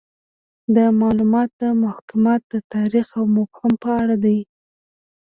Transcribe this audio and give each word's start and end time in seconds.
دا 0.75 0.85
معلومات 1.01 1.49
د 1.61 1.63
محاکات 1.81 2.41
د 2.53 2.55
تاریخ 2.73 3.07
او 3.19 3.25
مفهوم 3.37 3.73
په 3.83 3.89
اړه 4.01 4.15
دي 4.23 4.39